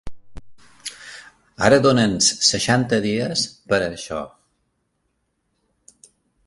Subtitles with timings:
[1.67, 4.25] Ara dona'ns seixanta dies per a això.